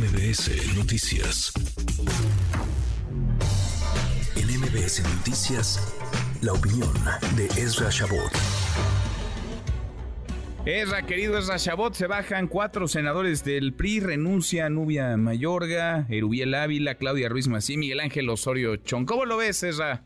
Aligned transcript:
MBS 0.00 0.78
Noticias. 0.78 1.52
En 4.34 4.46
MBS 4.58 5.02
Noticias, 5.14 5.94
la 6.40 6.54
opinión 6.54 6.88
de 7.36 7.44
Ezra 7.60 7.90
Shabot. 7.90 8.32
Ezra, 10.64 11.02
querido 11.04 11.36
Ezra 11.36 11.58
Shabot, 11.58 11.92
se 11.92 12.06
bajan 12.06 12.48
cuatro 12.48 12.88
senadores 12.88 13.44
del 13.44 13.74
PRI, 13.74 14.00
renuncia 14.00 14.70
Nubia 14.70 15.18
Mayorga, 15.18 16.06
Erubiel 16.08 16.54
Ávila, 16.54 16.94
Claudia 16.94 17.28
Ruiz 17.28 17.48
Mací, 17.48 17.76
Miguel 17.76 18.00
Ángel 18.00 18.30
Osorio 18.30 18.76
Chong. 18.76 19.04
¿Cómo 19.04 19.26
lo 19.26 19.36
ves, 19.36 19.62
Ezra? 19.62 20.02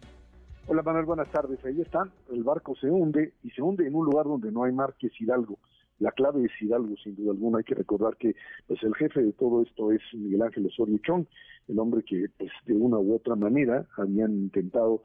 Hola 0.67 0.83
Manuel, 0.83 1.05
buenas 1.05 1.31
tardes. 1.31 1.65
Ahí 1.65 1.81
están, 1.81 2.11
el 2.33 2.43
barco 2.43 2.75
se 2.81 2.91
hunde 2.91 3.35
y 3.45 3.51
se 3.51 3.63
hunde 3.63 3.87
en 3.87 3.95
un 3.95 4.07
lugar 4.07 4.25
donde 4.25 4.51
no 4.51 4.65
hay 4.65 4.73
mar 4.73 4.97
que 4.99 5.07
es 5.07 5.21
Hidalgo. 5.21 5.57
La 5.99 6.11
clave 6.13 6.45
es 6.45 6.53
Hidalgo, 6.61 6.97
sin 6.97 7.15
duda 7.15 7.33
alguna. 7.33 7.59
Hay 7.59 7.65
que 7.65 7.75
recordar 7.75 8.17
que 8.17 8.35
pues 8.67 8.83
el 8.83 8.95
jefe 8.95 9.23
de 9.23 9.33
todo 9.33 9.63
esto 9.63 9.93
es 9.93 10.03
Miguel 10.13 10.43
Ángel 10.43 10.67
Osorio 10.67 10.99
Chong, 10.99 11.27
el 11.69 11.79
hombre 11.79 12.03
que 12.03 12.27
pues 12.37 12.51
de 12.67 12.75
una 12.75 12.99
u 12.99 13.15
otra 13.15 13.37
manera 13.37 13.87
habían 13.97 14.33
intentado 14.33 15.03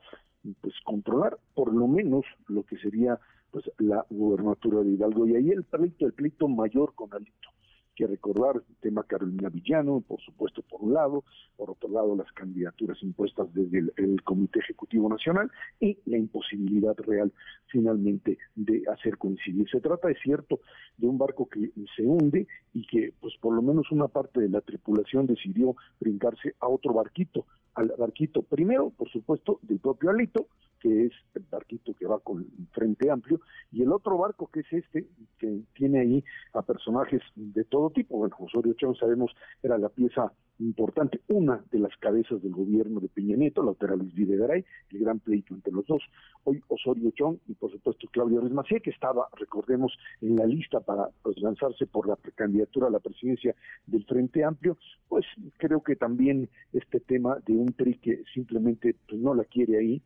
pues 0.62 0.74
controlar 0.86 1.38
por 1.54 1.74
lo 1.74 1.88
menos 1.88 2.26
lo 2.48 2.64
que 2.64 2.78
sería 2.78 3.20
pues 3.52 3.70
la 3.78 4.06
gubernatura 4.10 4.82
de 4.82 4.92
Hidalgo 4.92 5.28
y 5.28 5.36
ahí 5.36 5.50
el 5.50 5.64
pleito 5.64 6.06
el 6.06 6.14
pleito 6.14 6.48
mayor 6.48 6.94
con 6.96 7.14
Alito 7.14 7.50
que 8.00 8.08
recordar 8.08 8.56
el 8.56 8.76
tema 8.78 9.04
Carolina 9.04 9.50
Villano, 9.50 10.00
por 10.00 10.22
supuesto, 10.22 10.62
por 10.62 10.82
un 10.82 10.94
lado, 10.94 11.26
por 11.58 11.72
otro 11.72 11.90
lado, 11.90 12.16
las 12.16 12.32
candidaturas 12.32 12.98
impuestas 13.04 13.54
desde 13.54 13.92
el, 13.98 14.24
Comité 14.24 14.60
Ejecutivo 14.60 15.10
Nacional 15.10 15.52
y 15.82 15.98
la 16.06 16.18
imposibilidad 16.18 16.96
real, 17.00 17.34
finalmente, 17.68 18.38
de 18.56 18.84
hacer 18.90 19.18
coincidir. 19.18 19.70
Se 19.70 19.82
trata, 19.82 20.10
es 20.10 20.18
cierto, 20.24 20.62
de 20.96 21.08
un 21.08 21.18
barco 21.18 21.50
que 21.50 21.72
se 21.94 22.04
hunde 22.04 22.48
y 22.74 22.88
que, 22.88 23.14
pues, 23.20 23.34
por 23.42 23.54
lo 23.54 23.62
menos 23.62 23.92
una 23.92 24.08
parte 24.08 24.40
de 24.40 24.48
la 24.48 24.62
tripulación 24.62 25.28
decidió 25.28 25.76
brincarse 26.00 26.56
a 26.62 26.70
otro 26.70 26.94
barquito, 26.94 27.48
al 27.74 27.92
barquito 27.98 28.44
primero, 28.44 28.92
por 28.92 29.10
supuesto, 29.10 29.60
del 29.64 29.80
propio 29.80 30.12
Alito, 30.12 30.48
que 30.80 31.06
es 31.06 31.14
el 31.36 31.44
barquito 31.50 31.94
que 31.94 32.06
va 32.08 32.20
con 32.20 32.46
Frente 32.72 33.10
Amplio, 33.10 33.40
y 33.72 33.82
el 33.82 33.92
otro 33.92 34.18
barco 34.18 34.48
que 34.48 34.62
es 34.62 34.74
este, 34.74 35.08
que 35.38 35.62
tiene 35.74 36.00
ahí 36.00 36.24
a 36.54 36.62
personajes 36.62 37.22
de 37.36 37.64
todo 37.64 37.90
tipo. 37.90 38.18
Bueno, 38.18 38.36
Osorio 38.40 38.74
Chong 38.74 38.96
sabemos 38.98 39.32
era 39.62 39.78
la 39.78 39.90
pieza 39.90 40.32
importante, 40.60 41.22
una 41.28 41.64
de 41.72 41.80
las 41.80 41.96
cabezas 41.98 42.42
del 42.42 42.52
gobierno 42.52 43.00
de 43.00 43.08
Peña 43.08 43.38
Nieto, 43.38 43.64
la 43.64 43.72
otra 43.72 43.96
Luis 43.96 44.14
Videgaray, 44.14 44.66
el 44.92 45.00
gran 45.00 45.20
pleito 45.20 45.54
entre 45.54 45.72
los 45.72 45.86
dos. 45.88 46.04
Hoy 46.44 46.62
Osorio 46.68 47.12
Chong 47.12 47.38
y 47.48 47.54
por 47.54 47.72
supuesto 47.72 48.08
Claudio 48.12 48.42
Ruiz 48.42 48.54
Macía, 48.54 48.80
que 48.80 48.90
estaba, 48.90 49.28
recordemos, 49.38 49.98
en 50.22 50.36
la 50.36 50.46
lista 50.46 50.82
para 50.82 51.10
pues, 51.24 51.38
lanzarse 51.40 51.88
por 51.88 52.08
la 52.08 52.16
precandidatura 52.16 52.88
a 52.88 52.92
la 52.92 53.00
presidencia 53.00 53.56
del 53.88 54.06
Frente 54.06 54.44
Amplio, 54.44 54.78
pues 55.08 55.26
creo 55.58 55.82
que 55.82 55.96
también 55.96 56.50
este 56.74 57.00
tema 57.00 57.38
de 57.46 57.54
un 57.54 57.72
PRI 57.72 57.98
que 57.98 58.24
simplemente 58.34 58.96
pues, 59.08 59.22
no 59.22 59.34
la 59.34 59.46
quiere 59.46 59.78
ahí, 59.78 60.02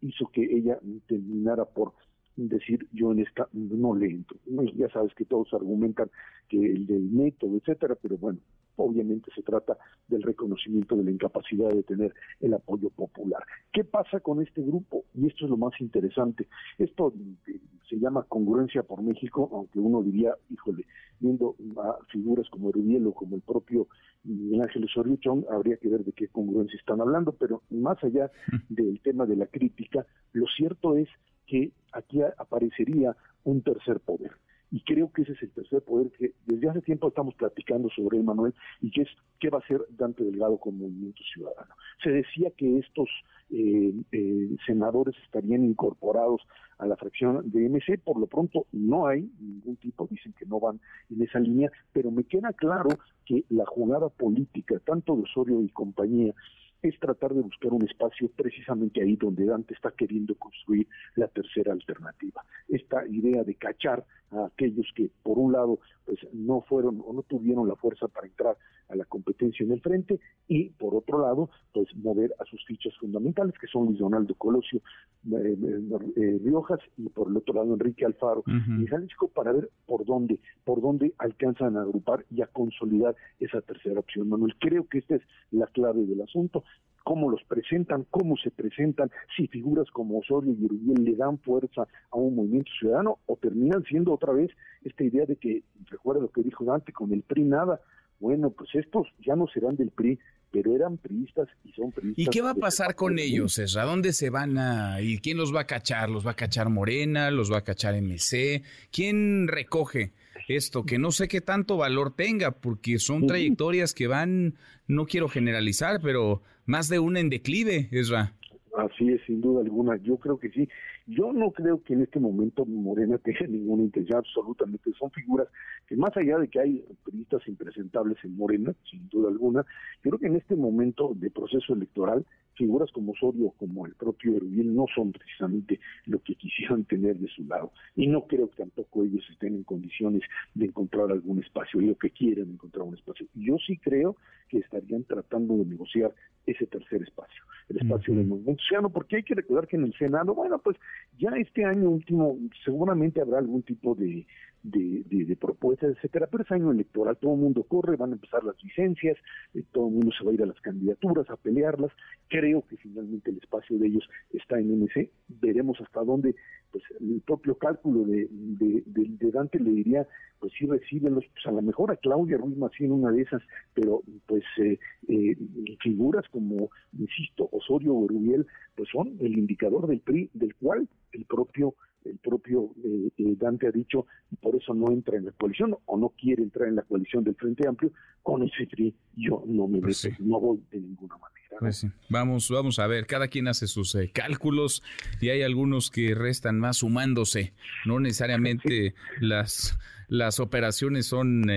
hizo 0.00 0.26
que 0.28 0.42
ella 0.42 0.78
terminara 1.06 1.64
por 1.64 1.92
decir 2.36 2.88
yo 2.92 3.12
en 3.12 3.20
esta 3.20 3.48
no 3.52 3.94
le 3.94 4.06
entro. 4.06 4.38
Ya 4.74 4.88
sabes 4.90 5.14
que 5.14 5.24
todos 5.24 5.52
argumentan 5.52 6.10
que 6.48 6.58
el 6.58 6.86
del 6.86 7.02
método, 7.02 7.56
etcétera, 7.56 7.96
pero 8.00 8.16
bueno, 8.16 8.38
obviamente 8.76 9.30
se 9.34 9.42
trata 9.42 9.76
del 10.08 10.22
reconocimiento 10.22 10.96
de 10.96 11.04
la 11.04 11.10
incapacidad 11.10 11.70
de 11.70 11.82
tener 11.82 12.14
el 12.40 12.54
apoyo 12.54 12.90
popular. 12.90 13.42
¿Qué 13.72 13.84
pasa 13.84 14.20
con 14.20 14.42
este 14.42 14.62
grupo? 14.62 15.04
Y 15.14 15.26
esto 15.26 15.44
es 15.44 15.50
lo 15.50 15.56
más 15.56 15.78
interesante. 15.80 16.46
Esto 16.78 17.12
eh, 17.46 17.60
se 17.92 17.98
llama 17.98 18.24
congruencia 18.26 18.82
por 18.82 19.02
México, 19.02 19.50
aunque 19.52 19.78
uno 19.78 20.02
diría, 20.02 20.34
híjole, 20.48 20.86
viendo 21.20 21.54
a 21.76 21.98
figuras 22.10 22.48
como 22.48 22.70
Erubiel 22.70 23.06
o 23.06 23.12
como 23.12 23.36
el 23.36 23.42
propio 23.42 23.86
Miguel 24.24 24.62
Ángel 24.62 24.84
Osorio 24.84 25.18
habría 25.50 25.76
que 25.76 25.90
ver 25.90 26.02
de 26.02 26.12
qué 26.12 26.28
congruencia 26.28 26.78
están 26.78 27.02
hablando, 27.02 27.32
pero 27.32 27.60
más 27.68 28.02
allá 28.02 28.30
del 28.70 28.98
tema 29.02 29.26
de 29.26 29.36
la 29.36 29.46
crítica, 29.46 30.06
lo 30.32 30.46
cierto 30.56 30.96
es 30.96 31.08
que 31.46 31.72
aquí 31.92 32.22
aparecería 32.38 33.14
un 33.44 33.60
tercer 33.60 34.00
poder. 34.00 34.30
Y 34.72 34.80
creo 34.80 35.12
que 35.12 35.22
ese 35.22 35.32
es 35.32 35.42
el 35.42 35.50
tercer 35.50 35.82
poder 35.82 36.10
que 36.18 36.32
desde 36.46 36.70
hace 36.70 36.80
tiempo 36.80 37.08
estamos 37.08 37.34
platicando 37.34 37.90
sobre 37.90 38.16
él, 38.16 38.24
Manuel, 38.24 38.54
y 38.80 38.90
que 38.90 39.02
es 39.02 39.08
qué 39.38 39.50
va 39.50 39.58
a 39.58 39.60
hacer 39.60 39.82
Dante 39.90 40.24
Delgado 40.24 40.56
con 40.56 40.78
Movimiento 40.78 41.22
Ciudadano. 41.32 41.74
Se 42.02 42.10
decía 42.10 42.50
que 42.56 42.78
estos 42.78 43.08
eh, 43.50 43.92
eh, 44.12 44.56
senadores 44.66 45.14
estarían 45.24 45.62
incorporados 45.62 46.40
a 46.78 46.86
la 46.86 46.96
fracción 46.96 47.50
de 47.50 47.68
MC, 47.68 47.98
por 48.02 48.18
lo 48.18 48.26
pronto 48.26 48.66
no 48.72 49.06
hay 49.06 49.30
ningún 49.38 49.76
tipo, 49.76 50.08
dicen 50.10 50.32
que 50.32 50.46
no 50.46 50.58
van 50.58 50.80
en 51.10 51.22
esa 51.22 51.38
línea, 51.38 51.70
pero 51.92 52.10
me 52.10 52.24
queda 52.24 52.52
claro 52.54 52.88
que 53.26 53.44
la 53.50 53.66
jugada 53.66 54.08
política, 54.08 54.80
tanto 54.84 55.14
de 55.16 55.22
Osorio 55.22 55.60
y 55.60 55.68
compañía, 55.68 56.34
es 56.82 56.98
tratar 56.98 57.32
de 57.32 57.42
buscar 57.42 57.72
un 57.72 57.86
espacio 57.86 58.28
precisamente 58.34 59.02
ahí 59.02 59.16
donde 59.16 59.44
Dante 59.44 59.74
está 59.74 59.92
queriendo 59.92 60.34
construir 60.34 60.88
la 61.14 61.28
tercera 61.28 61.72
alternativa. 61.72 62.44
Esta 62.68 63.06
idea 63.06 63.44
de 63.44 63.54
cachar 63.54 64.04
a 64.32 64.46
aquellos 64.46 64.86
que, 64.94 65.10
por 65.22 65.38
un 65.38 65.52
lado, 65.52 65.78
pues 66.04 66.18
no 66.32 66.62
fueron 66.62 67.02
o 67.04 67.12
no 67.12 67.22
tuvieron 67.22 67.68
la 67.68 67.76
fuerza 67.76 68.08
para 68.08 68.26
entrar 68.26 68.56
a 68.88 68.96
la 68.96 69.04
competencia 69.04 69.64
en 69.64 69.72
el 69.72 69.80
frente 69.80 70.20
y, 70.48 70.70
por 70.70 70.94
otro 70.94 71.20
lado, 71.20 71.50
pues 71.72 71.88
mover 71.96 72.34
a 72.38 72.44
sus 72.44 72.64
fichas 72.66 72.94
fundamentales, 72.98 73.54
que 73.58 73.66
son 73.66 73.86
Luis 73.86 73.98
Donaldo 73.98 74.34
Colosio 74.34 74.82
eh, 75.30 75.56
eh, 75.62 75.98
eh, 76.16 76.40
Riojas 76.44 76.80
y, 76.96 77.08
por 77.08 77.28
el 77.28 77.36
otro 77.36 77.54
lado, 77.54 77.72
Enrique 77.72 78.04
Alfaro 78.04 78.42
y 78.46 78.86
Jalisco, 78.86 79.28
para 79.28 79.52
ver 79.52 79.70
por 79.86 80.04
dónde, 80.04 80.40
por 80.64 80.80
dónde 80.80 81.14
alcanzan 81.18 81.76
a 81.76 81.82
agrupar 81.82 82.24
y 82.30 82.42
a 82.42 82.46
consolidar 82.46 83.14
esa 83.38 83.60
tercera 83.60 84.00
opción. 84.00 84.28
Manuel, 84.28 84.54
creo 84.58 84.86
que 84.88 84.98
esta 84.98 85.16
es 85.16 85.22
la 85.50 85.66
clave 85.68 86.04
del 86.04 86.22
asunto 86.22 86.64
cómo 87.04 87.30
los 87.30 87.42
presentan, 87.44 88.06
cómo 88.10 88.36
se 88.36 88.50
presentan, 88.50 89.10
si 89.36 89.46
figuras 89.48 89.90
como 89.90 90.18
Osorio 90.18 90.52
y 90.52 90.64
Uriel 90.64 91.04
le 91.04 91.16
dan 91.16 91.38
fuerza 91.38 91.86
a 92.10 92.16
un 92.16 92.34
movimiento 92.34 92.70
ciudadano 92.78 93.18
o 93.26 93.36
terminan 93.36 93.82
siendo 93.84 94.12
otra 94.12 94.32
vez 94.32 94.50
esta 94.82 95.04
idea 95.04 95.26
de 95.26 95.36
que, 95.36 95.62
recuerda 95.90 96.22
lo 96.22 96.30
que 96.30 96.42
dijo 96.42 96.64
Dante, 96.64 96.92
con 96.92 97.12
el 97.12 97.22
PRI 97.22 97.44
nada, 97.44 97.80
bueno, 98.20 98.50
pues 98.50 98.70
estos 98.74 99.08
ya 99.24 99.34
no 99.34 99.46
serán 99.48 99.76
del 99.76 99.90
PRI, 99.90 100.18
pero 100.52 100.76
eran 100.76 100.98
priistas 100.98 101.48
y 101.64 101.72
son 101.72 101.90
priistas. 101.90 102.24
¿Y 102.24 102.28
qué 102.28 102.42
va 102.42 102.50
a 102.50 102.54
pasar 102.54 102.94
con 102.94 103.18
ellos, 103.18 103.58
¿A 103.76 103.84
¿Dónde 103.84 104.12
se 104.12 104.30
van 104.30 104.58
a 104.58 105.00
ir? 105.00 105.20
¿Quién 105.20 105.38
los 105.38 105.54
va 105.54 105.62
a 105.62 105.66
cachar? 105.66 106.10
¿Los 106.10 106.26
va 106.26 106.32
a 106.32 106.36
cachar 106.36 106.68
Morena? 106.68 107.30
¿Los 107.30 107.50
va 107.50 107.58
a 107.58 107.64
cachar 107.64 107.94
MC? 108.00 108.62
¿Quién 108.92 109.48
recoge 109.48 110.12
esto? 110.48 110.84
Que 110.84 110.98
no 110.98 111.10
sé 111.10 111.26
qué 111.26 111.40
tanto 111.40 111.78
valor 111.78 112.14
tenga, 112.14 112.52
porque 112.52 112.98
son 112.98 113.26
trayectorias 113.26 113.94
que 113.94 114.06
van, 114.06 114.54
no 114.86 115.06
quiero 115.06 115.28
generalizar, 115.28 116.00
pero 116.02 116.42
más 116.66 116.88
de 116.88 116.98
una 116.98 117.20
en 117.20 117.30
declive, 117.30 117.88
Esra. 117.90 118.34
Así 118.76 119.10
es, 119.10 119.20
sin 119.26 119.42
duda 119.42 119.60
alguna. 119.60 119.96
Yo 119.98 120.16
creo 120.16 120.38
que 120.38 120.50
sí. 120.50 120.66
Yo 121.06 121.32
no 121.32 121.50
creo 121.50 121.82
que 121.82 121.92
en 121.92 122.02
este 122.02 122.18
momento 122.18 122.64
Morena 122.64 123.18
tenga 123.24 123.46
ninguna 123.46 123.82
intención, 123.82 124.18
absolutamente. 124.18 124.92
Son 124.98 125.10
figuras 125.10 125.48
que 125.86 125.96
más 125.96 126.16
allá 126.16 126.38
de 126.38 126.48
que 126.48 126.60
hay 126.60 126.84
periodistas 127.04 127.46
impresentables 127.48 128.16
en 128.24 128.36
Morena, 128.36 128.74
sin 128.90 129.08
duda 129.08 129.28
alguna, 129.28 129.64
yo 130.02 130.10
creo 130.10 130.18
que 130.18 130.26
en 130.26 130.36
este 130.36 130.56
momento 130.56 131.12
de 131.14 131.30
proceso 131.30 131.74
electoral, 131.74 132.24
figuras 132.54 132.90
como 132.92 133.12
Osorio, 133.12 133.52
como 133.58 133.86
el 133.86 133.94
propio 133.94 134.36
Erubiel, 134.36 134.74
no 134.74 134.86
son 134.94 135.12
precisamente 135.12 135.78
lo 136.06 136.22
que 136.22 136.34
quisieran 136.34 136.84
tener 136.84 137.18
de 137.18 137.28
su 137.28 137.44
lado. 137.44 137.72
Y 137.94 138.06
no 138.06 138.26
creo 138.26 138.48
que 138.50 138.56
tampoco 138.56 139.04
ellos 139.04 139.24
estén 139.30 139.54
en 139.54 139.64
condiciones 139.64 140.22
de 140.54 140.66
encontrar 140.66 141.10
algún 141.10 141.42
espacio, 141.42 141.80
y 141.80 141.86
lo 141.86 141.96
que 141.96 142.10
quieran 142.10 142.50
encontrar 142.50 142.84
un 142.86 142.94
espacio. 142.94 143.26
Yo 143.34 143.56
sí 143.66 143.76
creo 143.78 144.16
que 144.48 144.58
estarían 144.58 145.04
tratando 145.04 145.56
de 145.56 145.66
negociar 145.66 146.14
ese 146.46 146.66
tercer 146.66 147.02
espacio, 147.02 147.42
el 147.68 147.78
espacio 147.78 148.14
del 148.14 148.26
movimiento 148.26 148.61
ciudadano, 148.62 148.90
porque 148.90 149.16
hay 149.16 149.22
que 149.22 149.34
recordar 149.34 149.66
que 149.66 149.76
en 149.76 149.84
el 149.84 149.94
Senado, 149.94 150.34
bueno, 150.34 150.58
pues 150.58 150.76
ya 151.18 151.30
este 151.36 151.64
año 151.64 151.90
último 151.90 152.38
seguramente 152.64 153.20
habrá 153.20 153.38
algún 153.38 153.62
tipo 153.62 153.94
de, 153.94 154.26
de, 154.62 155.04
de, 155.08 155.36
propuestas, 155.36 155.96
etcétera, 155.96 156.28
pero 156.30 156.44
es 156.44 156.50
año 156.52 156.70
electoral, 156.70 157.16
todo 157.16 157.34
el 157.34 157.40
mundo 157.40 157.64
corre, 157.64 157.96
van 157.96 158.10
a 158.10 158.14
empezar 158.14 158.44
las 158.44 158.62
licencias, 158.62 159.16
eh, 159.54 159.62
todo 159.72 159.88
el 159.88 159.94
mundo 159.94 160.12
se 160.16 160.24
va 160.24 160.30
a 160.30 160.34
ir 160.34 160.42
a 160.42 160.46
las 160.46 160.60
candidaturas, 160.60 161.28
a 161.30 161.36
pelearlas, 161.36 161.90
creo 162.28 162.62
que 162.62 162.76
finalmente 162.76 163.30
el 163.30 163.38
espacio 163.38 163.78
de 163.78 163.88
ellos 163.88 164.08
está 164.32 164.58
en 164.58 164.82
MC, 164.82 165.10
veremos 165.28 165.80
hasta 165.80 166.02
dónde, 166.02 166.34
pues 166.72 166.82
el 167.00 167.20
propio 167.20 167.56
cálculo 167.56 168.04
de, 168.04 168.26
de, 168.30 168.82
de 168.86 169.30
Dante 169.30 169.60
le 169.60 169.70
diría, 169.70 170.08
pues 170.40 170.52
sí 170.58 170.66
reciben 170.66 171.14
los, 171.14 171.24
pues 171.26 171.46
a 171.46 171.52
lo 171.52 171.62
mejor 171.62 171.92
a 171.92 171.96
Claudia 171.96 172.38
Ruiz 172.38 172.56
Macín 172.56 172.90
una 172.90 173.12
de 173.12 173.22
esas, 173.22 173.42
pero 173.74 174.02
pues 174.26 174.42
eh, 174.58 174.78
eh, 175.08 175.36
figuras 175.80 176.24
como, 176.30 176.70
insisto, 176.98 177.48
Osorio 177.52 177.94
o 177.94 178.08
Rubiel, 178.08 178.46
pues 178.74 178.88
son 178.90 179.16
el 179.20 179.38
indicador 179.38 179.86
del 179.86 180.00
PRI, 180.00 180.30
del 180.32 180.54
cual 180.56 180.88
el 181.12 181.24
propio 181.26 181.74
el 182.04 182.18
propio 182.18 182.74
eh, 182.84 183.10
eh, 183.16 183.36
Dante 183.38 183.68
ha 183.68 183.70
dicho 183.70 184.06
por 184.40 184.56
eso 184.56 184.74
no 184.74 184.90
entra 184.90 185.16
en 185.16 185.26
la 185.26 185.30
coalición 185.32 185.76
o 185.84 185.96
no 185.96 186.08
quiere 186.08 186.42
entrar 186.42 186.68
en 186.68 186.74
la 186.74 186.82
coalición 186.82 187.22
del 187.22 187.36
Frente 187.36 187.68
Amplio 187.68 187.92
con 188.24 188.42
ese 188.42 188.66
PRI 188.66 188.92
yo 189.14 189.44
no 189.46 189.68
me 189.68 189.78
pues 189.78 190.08
no 190.18 190.40
voy 190.40 190.60
de 190.72 190.80
ninguna 190.80 191.16
manera 191.18 191.41
pues 191.62 191.86
vamos 192.08 192.48
vamos 192.50 192.78
a 192.78 192.86
ver 192.86 193.06
cada 193.06 193.28
quien 193.28 193.48
hace 193.48 193.66
sus 193.66 193.94
eh, 193.94 194.10
cálculos 194.12 194.82
y 195.20 195.28
hay 195.28 195.42
algunos 195.42 195.90
que 195.90 196.14
restan 196.14 196.58
más 196.58 196.78
sumándose. 196.78 197.52
No 197.84 198.00
necesariamente 198.00 198.94
las 199.20 199.78
las 200.08 200.40
operaciones 200.40 201.06
son 201.06 201.48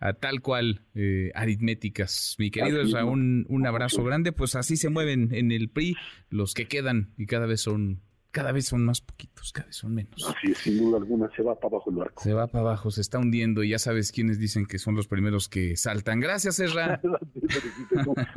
a 0.00 0.14
tal 0.14 0.40
cual 0.40 0.82
eh, 0.94 1.30
aritméticas. 1.34 2.36
Mi 2.38 2.50
querido 2.50 2.80
es 2.80 2.94
un, 2.94 3.44
un 3.48 3.66
abrazo 3.66 4.02
grande, 4.02 4.32
pues 4.32 4.56
así 4.56 4.76
se 4.76 4.88
mueven 4.88 5.34
en 5.34 5.52
el 5.52 5.68
PRI 5.68 5.94
los 6.30 6.54
que 6.54 6.66
quedan 6.66 7.12
y 7.18 7.26
cada 7.26 7.46
vez 7.46 7.60
son 7.60 8.00
cada 8.30 8.52
vez 8.52 8.66
son 8.66 8.84
más 8.84 9.00
poquitos, 9.00 9.52
cada 9.52 9.66
vez 9.66 9.76
son 9.76 9.94
menos. 9.94 10.24
Así 10.28 10.52
es, 10.52 10.58
sin 10.58 10.78
duda 10.78 10.98
alguna, 10.98 11.28
se 11.34 11.42
va 11.42 11.54
para 11.54 11.76
abajo 11.76 11.90
el 11.90 11.96
barco. 11.96 12.22
Se 12.22 12.32
va 12.32 12.46
para 12.46 12.62
abajo, 12.62 12.90
se 12.90 13.00
está 13.00 13.18
hundiendo 13.18 13.62
y 13.62 13.70
ya 13.70 13.78
sabes 13.78 14.12
quiénes 14.12 14.38
dicen 14.38 14.66
que 14.66 14.78
son 14.78 14.94
los 14.94 15.06
primeros 15.08 15.48
que 15.48 15.76
saltan. 15.76 16.20
Gracias, 16.20 16.60
hasta 16.60 17.00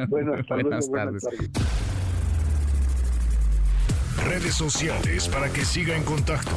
buenas, 0.07 0.92
tardes. 0.92 1.28
Redes 4.25 4.56
sociales 4.56 5.28
para 5.28 5.51
que 5.51 5.66
siga 5.66 5.96
en 5.96 6.04
contacto: 6.04 6.51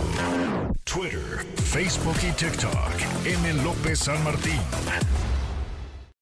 Twitter, 0.84 1.44
Facebook 1.56 2.16
y 2.28 2.32
TikTok. 2.32 2.92
M. 3.24 3.62
López 3.64 3.98
San 3.98 4.22
Martín. 4.24 4.60